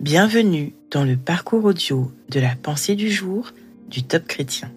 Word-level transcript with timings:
Bienvenue 0.00 0.74
dans 0.92 1.02
le 1.02 1.16
parcours 1.16 1.64
audio 1.64 2.12
de 2.28 2.38
la 2.38 2.54
pensée 2.54 2.94
du 2.94 3.10
jour 3.10 3.50
du 3.88 4.04
Top 4.04 4.28
Chrétien. 4.28 4.70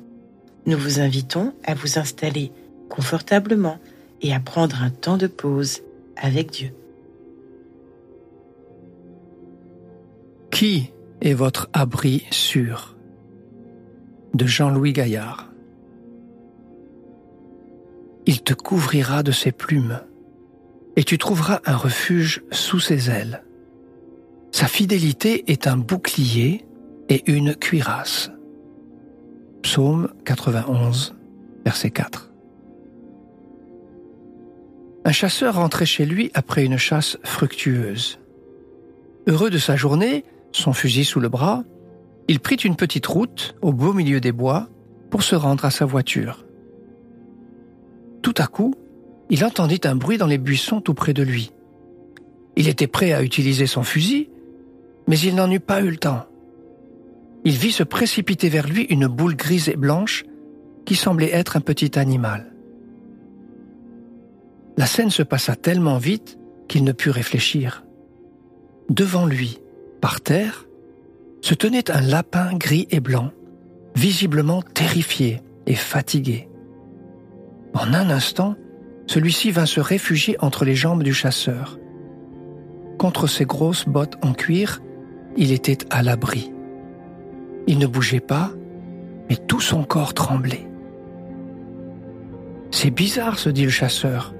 Nous 0.66 0.76
vous 0.76 1.00
invitons 1.00 1.54
à 1.64 1.76
vous 1.76 2.00
installer 2.00 2.52
confortablement 2.90 3.78
et 4.24 4.34
à 4.34 4.40
prendre 4.40 4.82
un 4.82 4.90
temps 4.90 5.18
de 5.18 5.28
pause 5.28 5.82
avec 6.16 6.50
Dieu. 6.50 6.74
Qui 10.50 10.90
est 11.22 11.34
votre 11.34 11.70
abri 11.72 12.26
sûr? 12.32 12.96
De 14.34 14.48
Jean-Louis 14.48 14.94
Gaillard. 14.94 15.52
Il 18.26 18.42
te 18.42 18.56
couvrira 18.56 19.22
de 19.22 19.32
ses 19.32 19.52
plumes, 19.52 20.00
et 20.96 21.04
tu 21.04 21.20
trouveras 21.20 21.62
un 21.68 21.78
refuge 21.78 22.42
sous 22.50 22.80
ses 22.80 23.12
ailes. 23.12 23.44
Sa 24.52 24.68
fidélité 24.68 25.50
est 25.50 25.66
un 25.66 25.78
bouclier 25.78 26.66
et 27.08 27.24
une 27.32 27.56
cuirasse. 27.56 28.32
Psaume 29.64 30.10
91, 30.26 31.16
verset 31.64 31.92
4. 31.92 32.32
Un 35.06 35.12
chasseur 35.12 35.56
rentrait 35.56 35.86
chez 35.86 36.06
lui 36.06 36.32
après 36.34 36.66
une 36.66 36.78
chasse 36.78 37.18
fructueuse. 37.24 38.20
Heureux 39.28 39.50
de 39.50 39.58
sa 39.58 39.76
journée, 39.76 40.26
son 40.52 40.74
fusil 40.74 41.06
sous 41.06 41.20
le 41.20 41.30
bras, 41.30 41.64
il 42.28 42.40
prit 42.40 42.56
une 42.56 42.76
petite 42.76 43.08
route 43.08 43.56
au 43.62 43.72
beau 43.72 43.94
milieu 43.94 44.20
des 44.20 44.32
bois 44.32 44.68
pour 45.10 45.24
se 45.24 45.36
rendre 45.36 45.64
à 45.64 45.72
sa 45.72 45.86
voiture. 45.86 46.46
Tout 48.22 48.36
à 48.38 48.48
coup, 48.48 48.76
il 49.30 49.46
entendit 49.46 49.82
un 49.86 49.96
bruit 49.96 50.18
dans 50.18 50.28
les 50.28 50.38
buissons 50.38 50.82
tout 50.82 50.94
près 50.94 51.14
de 51.14 51.24
lui. 51.24 51.52
Il 52.58 52.68
était 52.68 52.88
prêt 52.88 53.14
à 53.14 53.24
utiliser 53.24 53.66
son 53.66 53.84
fusil, 53.84 54.30
mais 55.12 55.20
il 55.20 55.36
n'en 55.36 55.52
eut 55.52 55.60
pas 55.60 55.82
eu 55.82 55.90
le 55.90 55.98
temps. 55.98 56.26
Il 57.44 57.58
vit 57.58 57.74
se 57.74 57.84
précipiter 57.84 58.48
vers 58.48 58.66
lui 58.66 58.84
une 58.84 59.08
boule 59.08 59.36
grise 59.36 59.68
et 59.68 59.76
blanche 59.76 60.24
qui 60.86 60.96
semblait 60.96 61.34
être 61.34 61.58
un 61.58 61.60
petit 61.60 62.00
animal. 62.00 62.54
La 64.78 64.86
scène 64.86 65.10
se 65.10 65.22
passa 65.22 65.58
tellement 65.58 65.98
vite 65.98 66.40
qu'il 66.70 66.86
ne 66.86 66.94
put 66.94 67.10
réfléchir. 67.10 67.84
Devant 68.90 69.26
lui, 69.26 69.60
par 70.00 70.22
terre, 70.22 70.66
se 71.42 71.56
tenait 71.56 71.92
un 71.92 72.00
lapin 72.00 72.54
gris 72.54 72.88
et 72.90 73.02
blanc, 73.02 73.32
visiblement 73.96 74.62
terrifié 74.62 75.42
et 75.66 75.76
fatigué. 75.76 76.48
En 77.74 77.94
un 77.94 78.10
instant, 78.12 78.56
celui-ci 79.08 79.52
vint 79.52 79.66
se 79.66 79.82
réfugier 79.82 80.38
entre 80.40 80.64
les 80.64 80.76
jambes 80.76 81.04
du 81.04 81.14
chasseur. 81.14 81.78
Contre 82.98 83.28
ses 83.28 83.44
grosses 83.44 83.86
bottes 83.86 84.16
en 84.22 84.32
cuir, 84.32 84.80
il 85.38 85.52
était 85.52 85.80
à 85.90 86.04
l'abri. 86.04 86.52
Il 87.68 87.78
ne 87.78 87.88
bougeait 87.88 88.20
pas, 88.20 88.52
mais 89.30 89.36
tout 89.36 89.62
son 89.62 89.84
corps 89.84 90.14
tremblait. 90.14 90.68
C'est 92.72 92.92
bizarre, 92.92 93.38
se 93.40 93.50
dit 93.50 93.64
le 93.64 93.70
chasseur. 93.70 94.34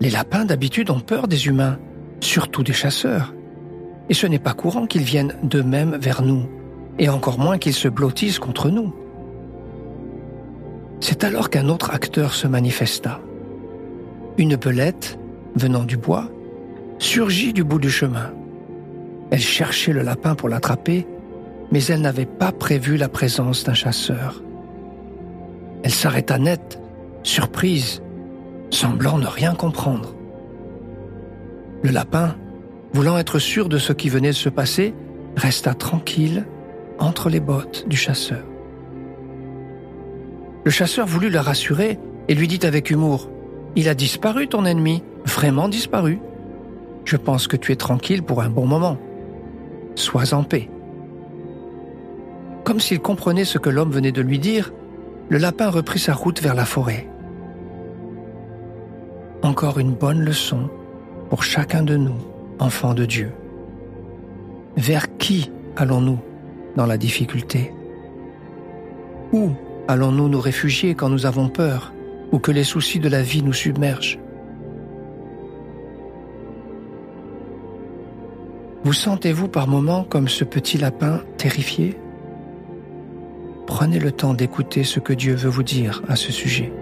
Les 0.00 0.10
lapins 0.10 0.44
d'habitude 0.44 0.90
ont 0.90 1.00
peur 1.00 1.28
des 1.28 1.46
humains, 1.46 1.78
surtout 2.20 2.62
des 2.62 2.72
chasseurs 2.72 3.32
et 4.08 4.14
ce 4.14 4.26
n'est 4.26 4.38
pas 4.38 4.54
courant 4.54 4.86
qu'ils 4.86 5.02
viennent 5.02 5.34
d'eux-mêmes 5.42 5.96
vers 5.96 6.22
nous, 6.22 6.48
et 6.98 7.08
encore 7.08 7.38
moins 7.38 7.58
qu'ils 7.58 7.74
se 7.74 7.88
blottissent 7.88 8.38
contre 8.38 8.70
nous. 8.70 8.94
C'est 11.00 11.24
alors 11.24 11.50
qu'un 11.50 11.68
autre 11.68 11.90
acteur 11.92 12.34
se 12.34 12.46
manifesta. 12.46 13.20
Une 14.38 14.56
belette, 14.56 15.18
venant 15.54 15.84
du 15.84 15.96
bois, 15.96 16.28
surgit 16.98 17.52
du 17.52 17.64
bout 17.64 17.78
du 17.78 17.90
chemin. 17.90 18.32
Elle 19.30 19.40
cherchait 19.40 19.92
le 19.92 20.02
lapin 20.02 20.34
pour 20.34 20.48
l'attraper, 20.48 21.06
mais 21.70 21.84
elle 21.84 22.00
n'avait 22.00 22.26
pas 22.26 22.52
prévu 22.52 22.96
la 22.96 23.08
présence 23.08 23.64
d'un 23.64 23.74
chasseur. 23.74 24.42
Elle 25.82 25.92
s'arrêta 25.92 26.38
net, 26.38 26.80
surprise, 27.22 28.02
semblant 28.70 29.18
ne 29.18 29.26
rien 29.26 29.54
comprendre. 29.54 30.14
Le 31.82 31.90
lapin, 31.90 32.36
voulant 32.92 33.18
être 33.18 33.38
sûr 33.38 33.68
de 33.68 33.78
ce 33.78 33.92
qui 33.92 34.08
venait 34.08 34.28
de 34.28 34.32
se 34.32 34.48
passer, 34.48 34.94
resta 35.36 35.74
tranquille 35.74 36.46
entre 36.98 37.28
les 37.28 37.40
bottes 37.40 37.86
du 37.86 37.96
chasseur. 37.96 38.44
Le 40.64 40.70
chasseur 40.70 41.06
voulut 41.06 41.30
la 41.30 41.42
rassurer 41.42 41.98
et 42.28 42.34
lui 42.34 42.48
dit 42.48 42.66
avec 42.66 42.90
humour 42.90 43.30
Il 43.76 43.88
a 43.88 43.94
disparu 43.94 44.48
ton 44.48 44.64
ennemi, 44.64 45.02
vraiment 45.24 45.68
disparu. 45.68 46.20
Je 47.04 47.16
pense 47.16 47.46
que 47.46 47.56
tu 47.56 47.72
es 47.72 47.76
tranquille 47.76 48.22
pour 48.22 48.42
un 48.42 48.50
bon 48.50 48.66
moment. 48.66 48.98
Sois 49.98 50.32
en 50.32 50.44
paix. 50.44 50.70
Comme 52.62 52.78
s'il 52.78 53.00
comprenait 53.00 53.44
ce 53.44 53.58
que 53.58 53.68
l'homme 53.68 53.90
venait 53.90 54.12
de 54.12 54.22
lui 54.22 54.38
dire, 54.38 54.72
le 55.28 55.38
lapin 55.38 55.70
reprit 55.70 55.98
sa 55.98 56.14
route 56.14 56.40
vers 56.40 56.54
la 56.54 56.64
forêt. 56.64 57.08
Encore 59.42 59.80
une 59.80 59.94
bonne 59.94 60.20
leçon 60.20 60.70
pour 61.30 61.42
chacun 61.42 61.82
de 61.82 61.96
nous 61.96 62.14
enfants 62.60 62.94
de 62.94 63.04
Dieu 63.06 63.32
Vers 64.76 65.16
qui 65.18 65.50
allons-nous 65.76 66.20
dans 66.76 66.86
la 66.86 66.96
difficulté? 66.96 67.72
Où 69.32 69.50
allons-nous 69.88 70.28
nous 70.28 70.40
réfugier 70.40 70.94
quand 70.94 71.08
nous 71.08 71.26
avons 71.26 71.48
peur 71.48 71.92
ou 72.30 72.38
que 72.38 72.52
les 72.52 72.64
soucis 72.64 73.00
de 73.00 73.08
la 73.08 73.22
vie 73.22 73.42
nous 73.42 73.52
submergent? 73.52 74.20
Vous 78.84 78.92
sentez-vous 78.92 79.48
par 79.48 79.66
moments 79.66 80.04
comme 80.04 80.28
ce 80.28 80.44
petit 80.44 80.78
lapin 80.78 81.20
terrifié? 81.36 81.98
Prenez 83.66 83.98
le 83.98 84.12
temps 84.12 84.34
d'écouter 84.34 84.84
ce 84.84 85.00
que 85.00 85.12
Dieu 85.12 85.34
veut 85.34 85.50
vous 85.50 85.62
dire 85.62 86.02
à 86.08 86.16
ce 86.16 86.32
sujet. 86.32 86.72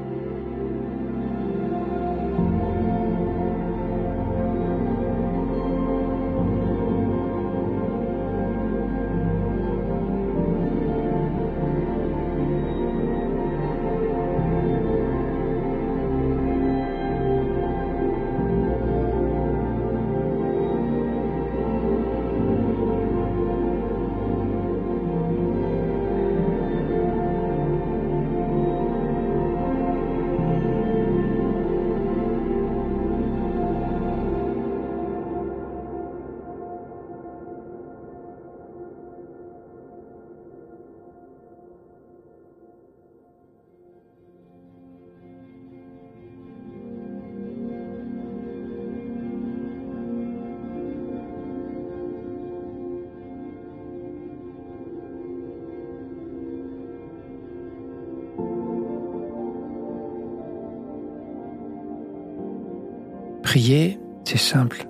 Prier, 63.57 63.99
c'est 64.25 64.37
simple. 64.37 64.87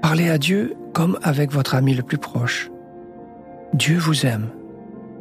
Parlez 0.00 0.30
à 0.30 0.38
Dieu 0.38 0.74
comme 0.94 1.18
avec 1.22 1.52
votre 1.52 1.74
ami 1.74 1.92
le 1.92 2.02
plus 2.02 2.16
proche. 2.16 2.70
Dieu 3.74 3.98
vous 3.98 4.24
aime 4.24 4.48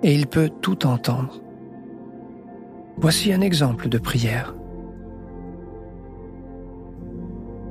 et 0.01 0.15
il 0.15 0.25
peut 0.25 0.49
tout 0.61 0.87
entendre. 0.87 1.41
Voici 2.95 3.33
un 3.33 3.41
exemple 3.41 3.89
de 3.89 3.97
prière. 3.97 4.55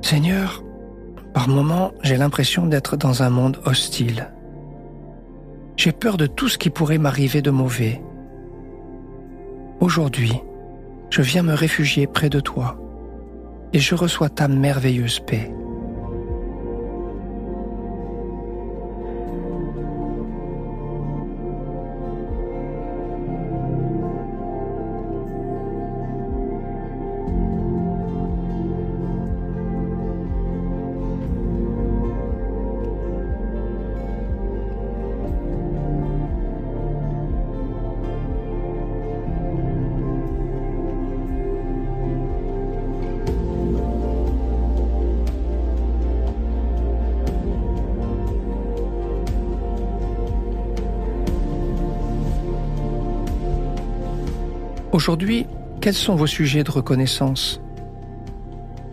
Seigneur, 0.03 0.63
par 1.33 1.49
moments 1.49 1.93
j'ai 2.03 2.15
l'impression 2.15 2.67
d'être 2.67 2.97
dans 2.97 3.23
un 3.23 3.31
monde 3.31 3.59
hostile. 3.65 4.31
J'ai 5.75 5.91
peur 5.91 6.17
de 6.17 6.27
tout 6.27 6.49
ce 6.49 6.59
qui 6.59 6.69
pourrait 6.69 6.99
m'arriver 6.99 7.41
de 7.41 7.49
mauvais. 7.49 7.99
Aujourd'hui, 9.79 10.33
je 11.09 11.23
viens 11.23 11.41
me 11.41 11.55
réfugier 11.55 12.05
près 12.05 12.29
de 12.29 12.39
toi 12.39 12.77
et 13.75 13.79
je 13.79 13.93
reçois 13.93 14.29
ta 14.29 14.47
merveilleuse 14.47 15.19
paix. 15.19 15.51
Aujourd'hui, 54.95 55.45
quels 55.81 55.93
sont 55.93 56.15
vos 56.15 56.25
sujets 56.25 56.63
de 56.63 56.71
reconnaissance? 56.71 57.59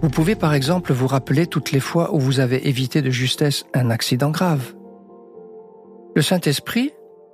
Vous 0.02 0.10
pouvez 0.10 0.34
par 0.34 0.52
exemple 0.52 0.92
vous 0.92 1.06
rappeler 1.06 1.46
toutes 1.46 1.70
les 1.70 1.78
fois 1.78 2.12
où 2.12 2.18
vous 2.18 2.40
avez 2.40 2.68
évité 2.68 3.02
de 3.02 3.10
justesse 3.10 3.66
un 3.72 3.88
accident 3.88 4.32
grave. 4.32 4.74
Le 6.16 6.22
Saint-Esprit, 6.22 6.90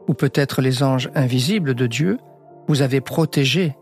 ou 0.07 0.13
peut-être 0.13 0.61
les 0.61 0.83
anges 0.83 1.09
invisibles 1.15 1.73
de 1.73 1.87
Dieu, 1.87 2.19
vous 2.69 2.83
avez 2.83 3.01
protégé. 3.01 3.75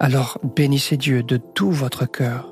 Alors 0.00 0.40
bénissez 0.56 0.96
Dieu 0.96 1.22
de 1.22 1.36
tout 1.36 1.70
votre 1.70 2.04
cœur. 2.04 2.49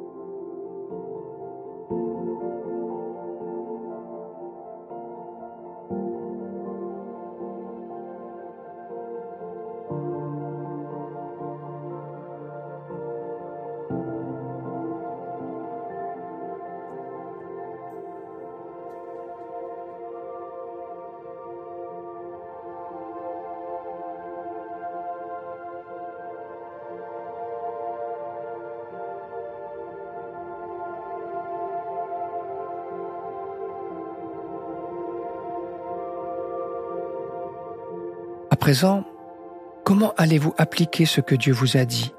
Comment 39.84 40.12
allez-vous 40.16 40.54
appliquer 40.58 41.06
ce 41.06 41.20
que 41.20 41.34
Dieu 41.34 41.52
vous 41.52 41.76
a 41.76 41.84
dit? 41.84 42.12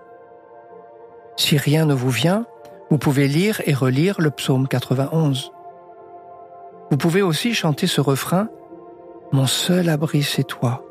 Si 1.37 1.57
rien 1.57 1.85
ne 1.85 1.93
vous 1.93 2.09
vient, 2.09 2.45
vous 2.89 2.97
pouvez 2.97 3.27
lire 3.27 3.61
et 3.65 3.73
relire 3.73 4.19
le 4.19 4.31
psaume 4.31 4.67
91. 4.67 5.51
Vous 6.89 6.97
pouvez 6.97 7.21
aussi 7.21 7.53
chanter 7.53 7.85
ce 7.87 8.01
refrain 8.01 8.49
Mon 9.31 9.45
seul 9.45 9.89
abri, 9.89 10.23
c'est 10.23 10.43
toi. 10.43 10.83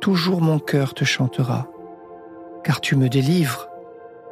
Toujours 0.00 0.40
mon 0.40 0.58
cœur 0.58 0.94
te 0.94 1.04
chantera, 1.04 1.66
car 2.62 2.80
tu 2.80 2.94
me 2.94 3.08
délivres, 3.08 3.68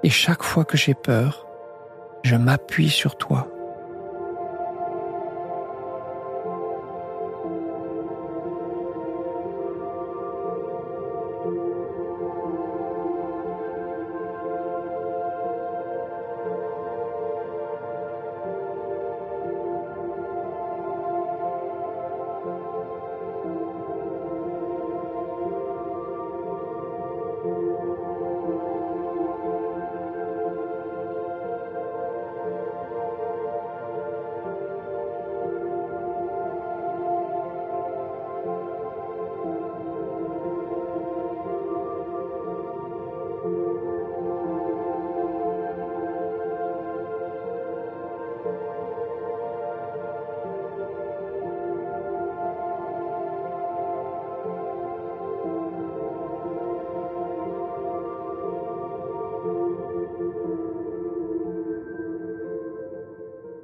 et 0.05 0.11
chaque 0.11 0.43
fois 0.43 0.65
que 0.65 0.77
j'ai 0.77 0.95
peur, 0.95 1.47
je 2.23 2.37
m'appuie 2.37 2.91
sur 2.91 3.17
toi. 3.17 3.49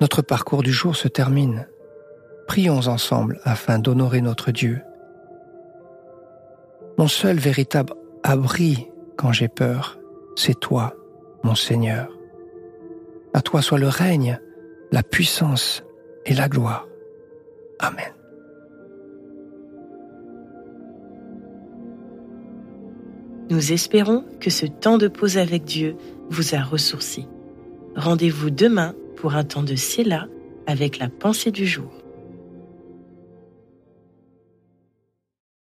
Notre 0.08 0.22
parcours 0.22 0.62
du 0.62 0.72
jour 0.72 0.96
se 0.96 1.06
termine. 1.06 1.68
Prions 2.46 2.86
ensemble 2.86 3.42
afin 3.44 3.78
d'honorer 3.78 4.22
notre 4.22 4.52
Dieu. 4.52 4.80
Mon 6.96 7.08
seul 7.08 7.36
véritable 7.36 7.92
abri 8.22 8.88
quand 9.18 9.32
j'ai 9.32 9.48
peur, 9.48 9.98
c'est 10.34 10.58
toi, 10.58 10.94
mon 11.44 11.54
Seigneur. 11.54 12.08
À 13.34 13.42
toi 13.42 13.60
soit 13.60 13.78
le 13.78 13.88
règne, 13.88 14.40
la 14.92 15.02
puissance 15.02 15.84
et 16.24 16.32
la 16.32 16.48
gloire. 16.48 16.88
Amen. 17.78 18.14
Nous 23.50 23.72
espérons 23.72 24.24
que 24.40 24.48
ce 24.48 24.64
temps 24.64 24.96
de 24.96 25.08
pause 25.08 25.36
avec 25.36 25.64
Dieu 25.64 25.96
vous 26.30 26.54
a 26.54 26.62
ressourci. 26.62 27.28
Rendez-vous 27.94 28.48
demain 28.48 28.94
pour 29.20 29.34
un 29.34 29.44
temps 29.44 29.62
de 29.64 29.74
Séla 29.74 30.28
avec 30.66 30.98
la 30.98 31.08
pensée 31.08 31.50
du 31.50 31.66
jour. 31.66 31.97